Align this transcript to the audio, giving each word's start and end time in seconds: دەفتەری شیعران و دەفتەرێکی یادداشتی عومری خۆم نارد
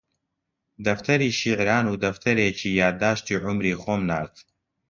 دەفتەری 0.85 1.35
شیعران 1.39 1.85
و 1.87 1.99
دەفتەرێکی 2.03 2.69
یادداشتی 2.81 3.39
عومری 3.45 3.79
خۆم 3.81 4.01
نارد 4.09 4.35